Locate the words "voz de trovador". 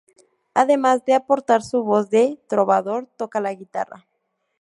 1.83-3.07